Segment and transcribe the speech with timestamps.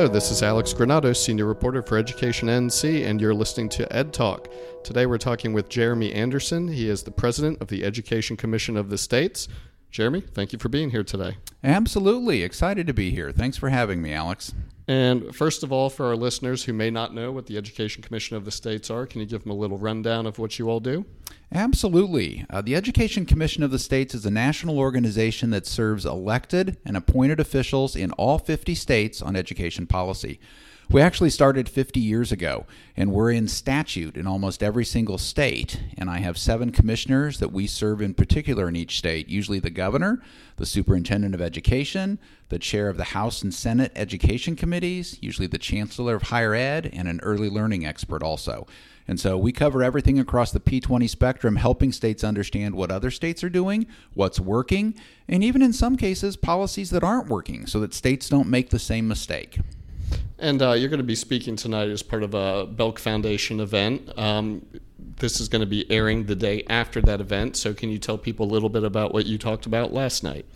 [0.00, 4.14] Hello, this is Alex Granados, Senior Reporter for Education NC, and you're listening to Ed
[4.14, 4.48] Talk.
[4.82, 6.68] Today we're talking with Jeremy Anderson.
[6.68, 9.46] He is the President of the Education Commission of the States.
[9.90, 11.36] Jeremy, thank you for being here today.
[11.62, 12.42] Absolutely.
[12.42, 13.30] Excited to be here.
[13.30, 14.54] Thanks for having me, Alex.
[14.88, 18.38] And first of all, for our listeners who may not know what the Education Commission
[18.38, 20.80] of the States are, can you give them a little rundown of what you all
[20.80, 21.04] do?
[21.52, 22.46] Absolutely.
[22.48, 26.96] Uh, the Education Commission of the States is a national organization that serves elected and
[26.96, 30.38] appointed officials in all 50 states on education policy.
[30.92, 35.80] We actually started 50 years ago, and we're in statute in almost every single state.
[35.96, 39.70] And I have seven commissioners that we serve in particular in each state usually the
[39.70, 40.20] governor,
[40.56, 42.18] the superintendent of education,
[42.48, 46.90] the chair of the House and Senate education committees, usually the chancellor of higher ed,
[46.92, 48.66] and an early learning expert also.
[49.06, 53.44] And so we cover everything across the P20 spectrum, helping states understand what other states
[53.44, 54.96] are doing, what's working,
[55.28, 58.78] and even in some cases, policies that aren't working so that states don't make the
[58.80, 59.60] same mistake.
[60.38, 64.10] And uh, you're going to be speaking tonight as part of a Belk Foundation event.
[64.18, 64.64] Um,
[64.98, 67.56] this is going to be airing the day after that event.
[67.56, 70.46] So, can you tell people a little bit about what you talked about last night?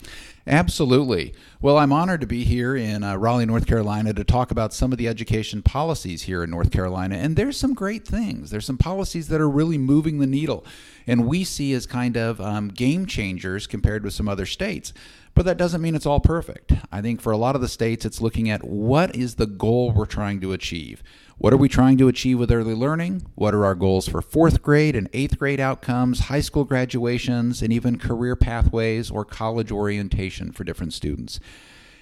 [0.47, 1.33] Absolutely.
[1.59, 4.91] Well, I'm honored to be here in uh, Raleigh, North Carolina to talk about some
[4.91, 7.15] of the education policies here in North Carolina.
[7.15, 8.51] And there's some great things.
[8.51, 10.63] There's some policies that are really moving the needle
[11.07, 14.93] and we see as kind of um, game changers compared with some other states.
[15.35, 16.73] But that doesn't mean it's all perfect.
[16.93, 19.91] I think for a lot of the states, it's looking at what is the goal
[19.91, 21.03] we're trying to achieve.
[21.37, 23.25] What are we trying to achieve with early learning?
[23.35, 27.73] What are our goals for fourth grade and eighth grade outcomes, high school graduations, and
[27.73, 31.41] even career pathways or college orientation for different students?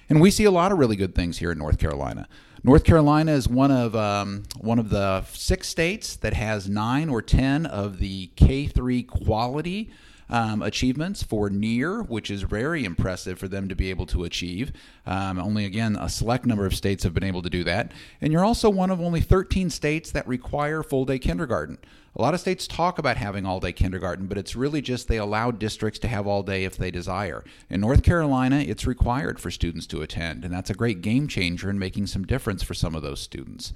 [0.08, 2.28] And we see a lot of really good things here in North Carolina.
[2.62, 7.20] North Carolina is one of um, one of the six states that has nine or
[7.20, 9.90] ten of the K three quality
[10.28, 14.72] um, achievements for near, which is very impressive for them to be able to achieve.
[15.06, 17.92] Um, only, again, a select number of states have been able to do that.
[18.20, 21.78] And you're also one of only 13 states that require full day kindergarten.
[22.16, 25.18] A lot of states talk about having all day kindergarten, but it's really just they
[25.18, 27.42] allow districts to have all day if they desire.
[27.68, 31.68] In North Carolina, it's required for students to attend, and that's a great game changer
[31.68, 33.72] in making some difference for some of those students.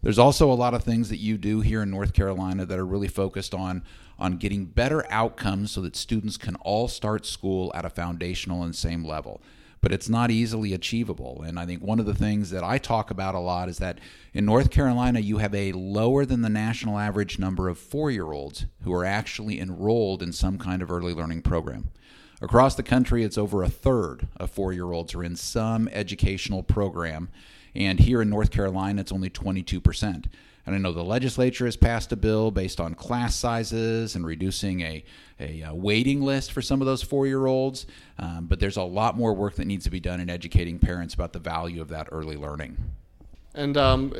[0.00, 2.86] There's also a lot of things that you do here in North Carolina that are
[2.86, 3.82] really focused on
[4.22, 8.74] on getting better outcomes so that students can all start school at a foundational and
[8.74, 9.42] same level.
[9.80, 11.42] But it's not easily achievable.
[11.44, 13.98] And I think one of the things that I talk about a lot is that
[14.32, 18.30] in North Carolina, you have a lower than the national average number of four year
[18.30, 21.90] olds who are actually enrolled in some kind of early learning program.
[22.40, 26.62] Across the country, it's over a third of four year olds are in some educational
[26.62, 27.28] program.
[27.74, 30.26] And here in North Carolina, it's only 22%.
[30.64, 34.80] And I know the legislature has passed a bill based on class sizes and reducing
[34.82, 35.04] a,
[35.40, 37.86] a, a waiting list for some of those four year olds.
[38.18, 41.14] Um, but there's a lot more work that needs to be done in educating parents
[41.14, 42.76] about the value of that early learning.
[43.54, 44.14] And um,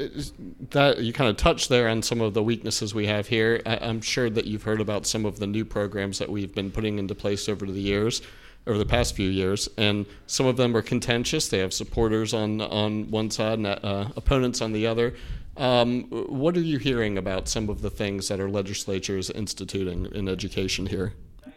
[0.71, 3.63] that you kind of touched there on some of the weaknesses we have here.
[3.65, 6.71] I, am sure that you've heard about some of the new programs that we've been
[6.71, 8.21] putting into place over the years,
[8.67, 11.49] over the past few years, and some of them are contentious.
[11.49, 15.15] They have supporters on on one side and uh, opponents on the other.
[15.57, 20.07] Um, what are you hearing about some of the things that our legislature is instituting
[20.07, 21.13] in education here?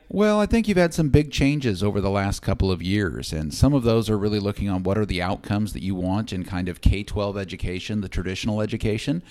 [0.10, 3.54] Well, I think you've had some big changes over the last couple of years, and
[3.54, 6.44] some of those are really looking on what are the outcomes that you want in
[6.44, 9.24] kind of K 12 education, the traditional education.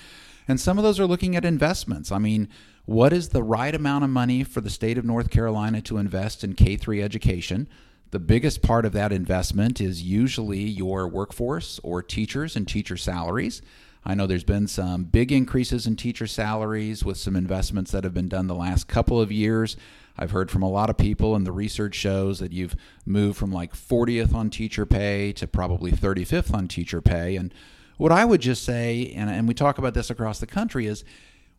[0.49, 2.11] And some of those are looking at investments.
[2.11, 2.49] I mean,
[2.87, 6.43] what is the right amount of money for the state of North Carolina to invest
[6.43, 7.69] in K 3 education?
[8.11, 13.63] The biggest part of that investment is usually your workforce or teachers and teacher salaries.
[14.07, 18.13] I know there's been some big increases in teacher salaries with some investments that have
[18.13, 19.77] been done the last couple of years.
[20.19, 22.77] I've heard from a lot of people, and the research shows that you've
[23.07, 27.37] moved from like 40th on teacher pay to probably 35th on teacher pay.
[27.37, 27.53] And
[27.97, 31.05] what I would just say, and, and we talk about this across the country, is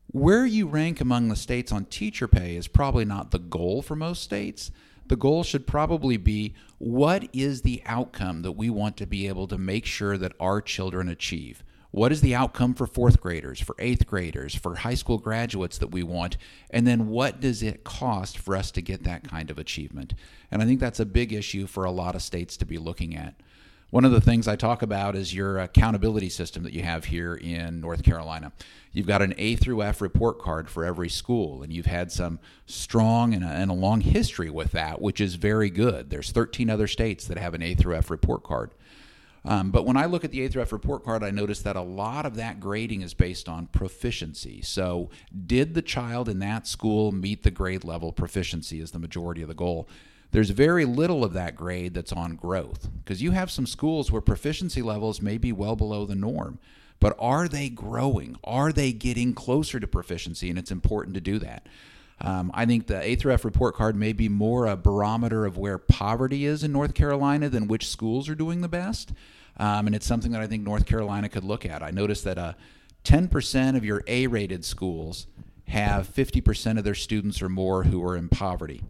[0.08, 3.96] where you rank among the states on teacher pay is probably not the goal for
[3.96, 4.72] most states.
[5.08, 9.48] The goal should probably be what is the outcome that we want to be able
[9.48, 11.64] to make sure that our children achieve?
[11.96, 15.94] What is the outcome for fourth graders, for eighth graders, for high school graduates that
[15.94, 16.36] we want?
[16.70, 20.14] And then what does it cost for us to get that kind of achievement?
[20.52, 23.16] And I think that's a big issue for a lot of states to be looking
[23.16, 23.36] at.
[23.92, 27.34] One of the things I talk about is your accountability system that you have here
[27.34, 28.52] in North Carolina.
[28.92, 32.42] You've got an A through F report card for every school, and you've had some
[32.66, 36.10] strong and a, and a long history with that, which is very good.
[36.10, 38.72] There's 13 other states that have an A through F report card.
[39.46, 41.76] Um, but when I look at the A through F report card, I notice that
[41.76, 44.62] a lot of that grading is based on proficiency.
[44.62, 45.12] So,
[45.46, 48.12] did the child in that school meet the grade level?
[48.12, 49.88] Proficiency is the majority of the goal.
[50.32, 54.22] there's very little of that grade that's on growth because you have some schools where
[54.22, 56.60] proficiency levels may be well below the norm.
[57.00, 58.38] But are they growing?
[58.44, 60.50] Are they getting closer to proficiency?
[60.50, 61.68] And it's important to do that.
[62.22, 65.58] Um, I think the A through F report card may be more a barometer of
[65.58, 69.12] where poverty is in North Carolina than which schools are doing the best.
[69.58, 71.84] Um, and it's something that I think North Carolina could look at.
[71.84, 72.54] I noticed that uh,
[73.04, 75.28] 10% of your A rated schools
[75.68, 78.84] have 50% of their students or more who are in poverty.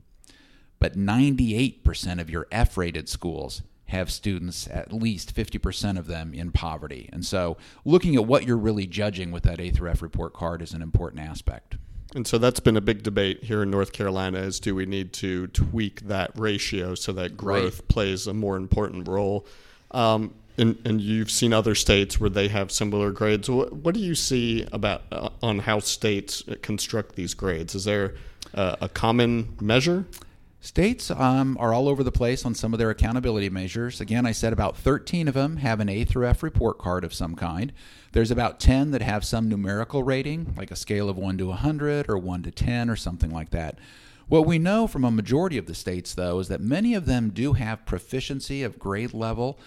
[0.80, 6.51] But 98% of your F rated schools have students, at least 50% of them, in
[6.51, 7.10] poverty.
[7.13, 10.62] And so looking at what you're really judging with that A through F report card
[10.62, 11.77] is an important aspect.
[12.15, 15.12] And so that's been a big debate here in North Carolina is do we need
[15.13, 17.88] to tweak that ratio so that growth right.
[17.89, 19.45] plays a more important role?
[19.91, 23.50] Um, and, and, you've seen other states where they have similar grades.
[23.50, 27.75] What, what do you see about uh, on how states construct these grades?
[27.75, 28.15] Is there
[28.53, 30.06] uh, a common measure?
[30.65, 34.01] States um, are all over the place on some of their accountability measures.
[34.01, 37.13] Again, I said about 13 of them have an A through F report card of
[37.13, 37.71] some kind.
[38.13, 42.09] There's about 10 that have some numerical rating, like a scale of 1 to 100
[42.09, 43.77] or 1 to 10 or something like that.
[44.27, 47.29] What we know from a majority of the states, though, is that many of them
[47.29, 49.59] do have proficiency of grade level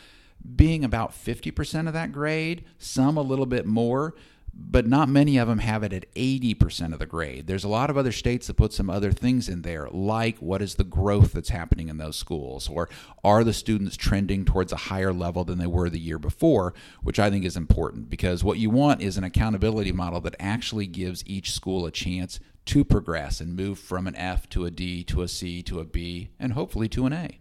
[0.56, 4.16] being about 50% of that grade, some a little bit more
[4.60, 7.46] but not many of them have it at 80% of the grade.
[7.46, 10.60] There's a lot of other states that put some other things in there, like what
[10.60, 12.88] is the growth that's happening in those schools, or
[13.22, 17.20] are the students trending towards a higher level than they were the year before, which
[17.20, 21.25] I think is important because what you want is an accountability model that actually gives
[21.25, 25.22] each school a chance to progress and move from an F to a D to
[25.22, 27.38] a C to a B and hopefully to an A.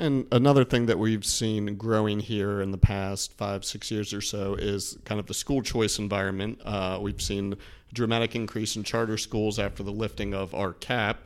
[0.00, 4.22] And another thing that we've seen growing here in the past five, six years or
[4.22, 6.58] so is kind of the school choice environment.
[6.64, 11.18] Uh, we've seen a dramatic increase in charter schools after the lifting of our cap.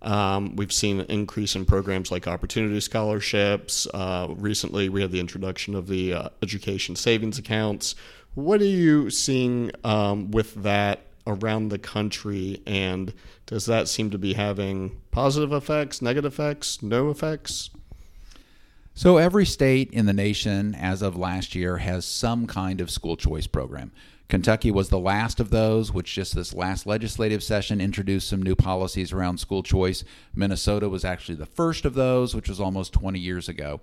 [0.00, 3.86] Um, we've seen an increase in programs like opportunity scholarships.
[3.92, 7.94] Uh, recently, we had the introduction of the uh, education savings accounts.
[8.34, 13.12] What are you seeing um, with that around the country, and
[13.44, 17.68] does that seem to be having positive effects, negative effects, no effects?
[18.94, 23.16] So, every state in the nation as of last year has some kind of school
[23.16, 23.90] choice program.
[24.28, 28.54] Kentucky was the last of those, which just this last legislative session introduced some new
[28.54, 30.04] policies around school choice.
[30.34, 33.80] Minnesota was actually the first of those, which was almost 20 years ago.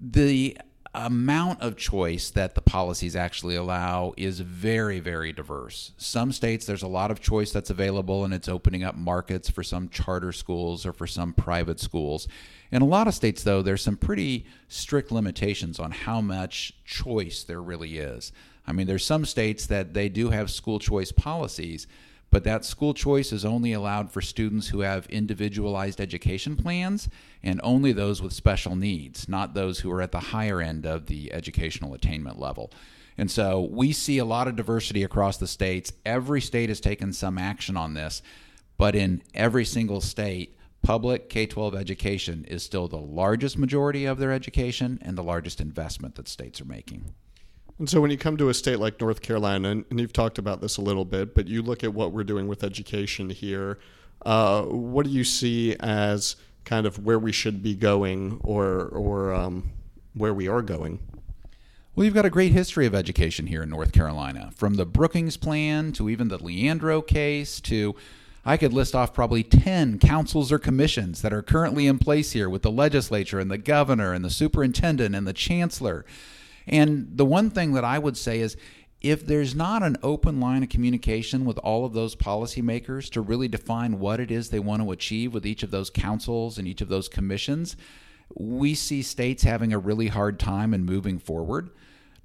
[0.00, 0.56] The
[0.96, 5.92] amount of choice that the policies actually allow is very, very diverse.
[5.96, 9.62] Some states, there's a lot of choice that's available, and it's opening up markets for
[9.62, 12.28] some charter schools or for some private schools.
[12.70, 17.44] In a lot of states, though, there's some pretty strict limitations on how much choice
[17.44, 18.32] there really is.
[18.66, 21.86] I mean, there's some states that they do have school choice policies,
[22.36, 27.08] but that school choice is only allowed for students who have individualized education plans
[27.42, 31.06] and only those with special needs, not those who are at the higher end of
[31.06, 32.70] the educational attainment level.
[33.16, 35.94] And so we see a lot of diversity across the states.
[36.04, 38.20] Every state has taken some action on this,
[38.76, 44.18] but in every single state, public K 12 education is still the largest majority of
[44.18, 47.14] their education and the largest investment that states are making.
[47.78, 50.60] And so when you come to a state like North Carolina, and you've talked about
[50.60, 53.78] this a little bit, but you look at what we're doing with education here,
[54.24, 59.34] uh, what do you see as kind of where we should be going or, or
[59.34, 59.70] um,
[60.14, 61.00] where we are going?
[61.94, 65.36] Well, you've got a great history of education here in North Carolina, from the Brookings
[65.36, 67.94] Plan to even the Leandro case to
[68.44, 72.48] I could list off probably 10 councils or commissions that are currently in place here
[72.48, 76.06] with the legislature and the governor and the superintendent and the chancellor.
[76.66, 78.56] And the one thing that I would say is
[79.00, 83.46] if there's not an open line of communication with all of those policymakers to really
[83.46, 86.80] define what it is they want to achieve with each of those councils and each
[86.80, 87.76] of those commissions,
[88.34, 91.70] we see states having a really hard time in moving forward.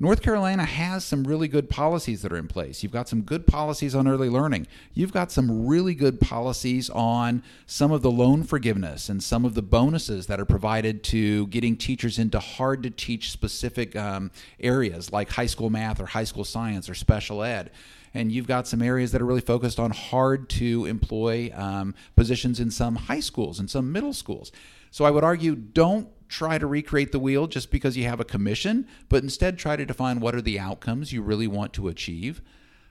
[0.02, 2.82] North Carolina has some really good policies that are in place.
[2.82, 4.66] You've got some good policies on early learning.
[4.96, 9.54] You've got some really good policies on some of the loan forgiveness and some of
[9.54, 15.12] the bonuses that are provided to getting teachers into hard to teach specific um, areas
[15.12, 17.70] like high school math or high school science or special ed
[18.14, 22.60] and you've got some areas that are really focused on hard to employ um, positions
[22.60, 24.52] in some high schools and some middle schools.
[24.90, 28.26] So I would argue don't try to recreate the wheel just because you have a
[28.26, 32.42] commission, but instead try to define what are the outcomes you really want to achieve.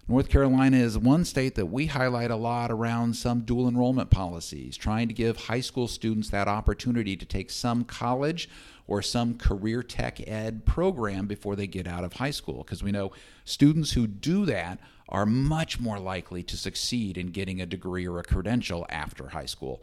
[0.06, 4.76] North Carolina is one state that we highlight a lot around some dual enrollment policies,
[4.76, 8.48] trying to give high school students that opportunity to take some college
[8.86, 12.64] or some career tech ed program before they get out of high school.
[12.64, 13.12] Because we know
[13.44, 18.18] students who do that are much more likely to succeed in getting a degree or
[18.18, 19.80] a credential after high school.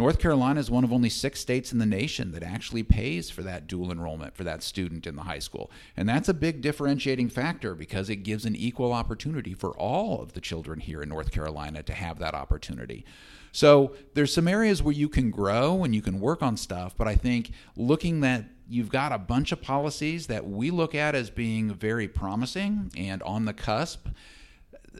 [0.00, 3.42] North Carolina is one of only six states in the nation that actually pays for
[3.42, 5.70] that dual enrollment for that student in the high school.
[5.94, 10.32] And that's a big differentiating factor because it gives an equal opportunity for all of
[10.32, 13.04] the children here in North Carolina to have that opportunity.
[13.52, 17.06] So there's some areas where you can grow and you can work on stuff, but
[17.06, 21.28] I think looking that you've got a bunch of policies that we look at as
[21.28, 24.08] being very promising and on the cusp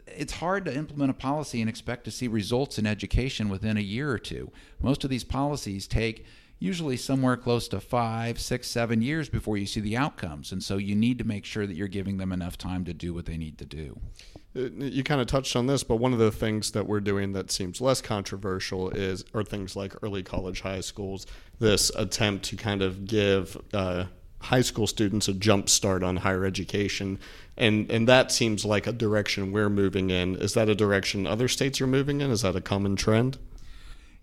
[0.07, 3.81] it's hard to implement a policy and expect to see results in education within a
[3.81, 4.51] year or two.
[4.81, 6.25] Most of these policies take
[6.59, 10.51] usually somewhere close to five, six, seven years before you see the outcomes.
[10.51, 13.15] And so you need to make sure that you're giving them enough time to do
[13.15, 13.99] what they need to do.
[14.55, 17.33] Uh, you kind of touched on this, but one of the things that we're doing
[17.33, 21.25] that seems less controversial is, or things like early college, high schools,
[21.59, 24.05] this attempt to kind of give uh,
[24.43, 27.19] high school students a jump start on higher education.
[27.57, 30.35] And and that seems like a direction we're moving in.
[30.35, 32.31] Is that a direction other states are moving in?
[32.31, 33.37] Is that a common trend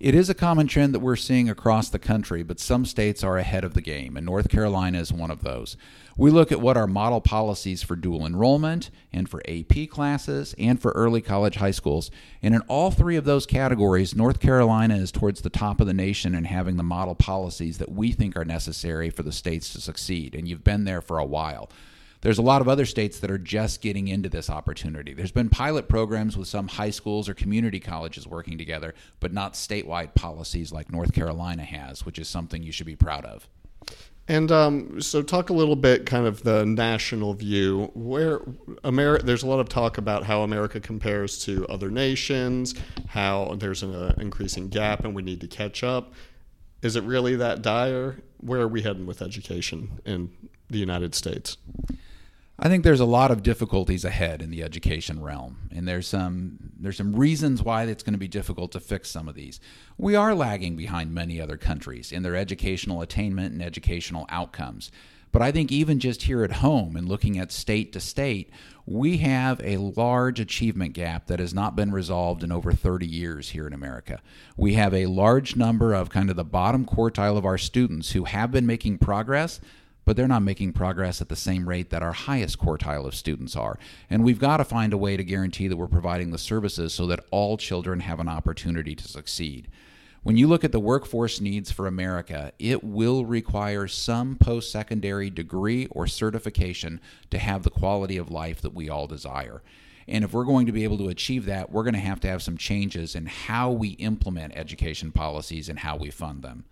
[0.00, 3.36] it is a common trend that we're seeing across the country, but some states are
[3.36, 5.76] ahead of the game, and North Carolina is one of those.
[6.16, 10.80] We look at what our model policies for dual enrollment and for AP classes and
[10.80, 12.12] for early college high schools.
[12.42, 15.94] And in all three of those categories, North Carolina is towards the top of the
[15.94, 19.80] nation in having the model policies that we think are necessary for the states to
[19.80, 20.34] succeed.
[20.34, 21.70] And you've been there for a while.
[22.20, 25.14] There's a lot of other states that are just getting into this opportunity.
[25.14, 29.54] There's been pilot programs with some high schools or community colleges working together, but not
[29.54, 33.48] statewide policies like North Carolina has, which is something you should be proud of.
[34.26, 37.90] And um, so, talk a little bit, kind of the national view.
[37.94, 38.42] Where
[38.84, 42.74] America, there's a lot of talk about how America compares to other nations,
[43.06, 46.12] how there's an uh, increasing gap, and we need to catch up.
[46.82, 48.18] Is it really that dire?
[48.36, 50.30] Where are we heading with education in
[50.68, 51.56] the United States?
[52.60, 56.72] I think there's a lot of difficulties ahead in the education realm, and there's some
[56.76, 59.60] there's some reasons why it's going to be difficult to fix some of these.
[59.96, 64.90] We are lagging behind many other countries in their educational attainment and educational outcomes.
[65.30, 68.50] But I think even just here at home and looking at state to state,
[68.86, 73.50] we have a large achievement gap that has not been resolved in over 30 years
[73.50, 74.20] here in America.
[74.56, 78.24] We have a large number of kind of the bottom quartile of our students who
[78.24, 79.60] have been making progress,
[80.08, 83.54] but they're not making progress at the same rate that our highest quartile of students
[83.54, 83.78] are.
[84.08, 87.06] And we've got to find a way to guarantee that we're providing the services so
[87.08, 89.68] that all children have an opportunity to succeed.
[90.22, 95.28] When you look at the workforce needs for America, it will require some post secondary
[95.28, 99.60] degree or certification to have the quality of life that we all desire.
[100.08, 102.28] And if we're going to be able to achieve that, we're going to have to
[102.28, 106.64] have some changes in how we implement education policies and how we fund them.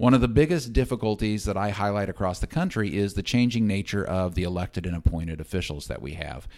[0.00, 4.02] One of the biggest difficulties that I highlight across the country is the changing nature
[4.02, 6.48] of the elected and appointed officials that we have.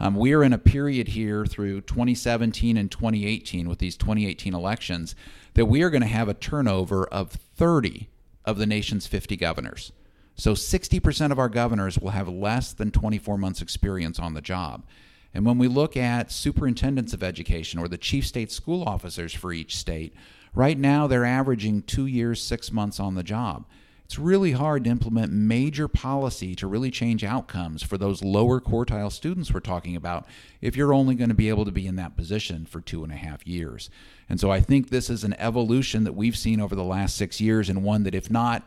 [0.00, 5.14] Um, we are in a period here through 2017 and 2018 with these 2018 elections
[5.54, 8.08] that we are going to have a turnover of 30
[8.44, 9.92] of the nation's 50 governors.
[10.34, 14.84] So 60% of our governors will have less than 24 months' experience on the job.
[15.32, 19.52] And when we look at superintendents of education or the chief state school officers for
[19.52, 20.14] each state,
[20.54, 23.66] Right now, they're averaging two years, six months on the job.
[24.08, 29.12] It's really hard to implement major policy to really change outcomes for those lower quartile
[29.12, 30.26] students we're talking about
[30.62, 33.12] if you're only going to be able to be in that position for two and
[33.12, 33.90] a half years.
[34.26, 37.38] And so I think this is an evolution that we've seen over the last six
[37.38, 38.66] years, and one that, if not,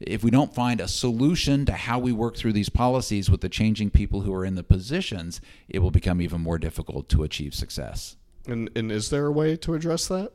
[0.00, 3.48] if we don't find a solution to how we work through these policies with the
[3.50, 7.54] changing people who are in the positions, it will become even more difficult to achieve
[7.54, 8.16] success.
[8.46, 10.32] And, and is there a way to address that?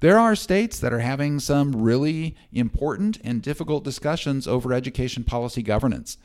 [0.00, 5.62] There are states that are having some really important and difficult discussions over education policy
[5.62, 6.18] governance.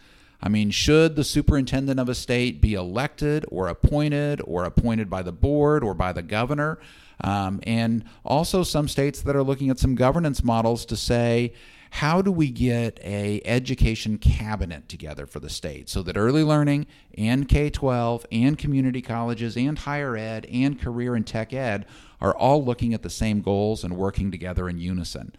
[0.44, 5.24] I mean, should the superintendent of a state be elected or appointed or appointed by
[5.24, 6.80] the board or by the governor?
[7.24, 11.54] Um, and also some states that are looking at some governance models to say,
[11.98, 16.88] how do we get a education cabinet together for the state so that early learning
[17.16, 21.86] and K-12 and community colleges and higher ed and career and tech ed
[22.24, 25.36] are all looking at the same goals and working together in unison.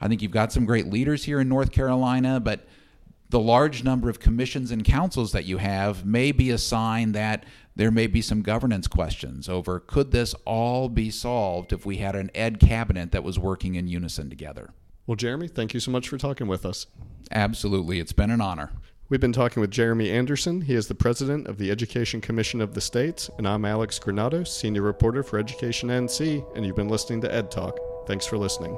[0.00, 2.68] I think you've got some great leaders here in North Carolina, but
[3.30, 7.44] the large number of commissions and councils that you have may be a sign that
[7.74, 12.14] there may be some governance questions over could this all be solved if we had
[12.14, 14.70] an ed cabinet that was working in unison together.
[15.06, 16.86] Well, Jeremy, thank you so much for talking with us.
[17.30, 17.98] Absolutely.
[17.98, 18.70] It's been an honor.
[19.08, 20.62] We've been talking with Jeremy Anderson.
[20.62, 24.52] He is the president of the Education Commission of the States, and I'm Alex Granados,
[24.52, 27.78] senior reporter for Education NC, and you've been listening to Ed Talk.
[28.08, 28.76] Thanks for listening.